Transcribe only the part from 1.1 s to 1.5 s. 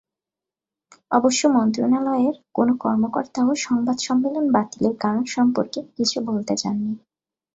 অবশ্য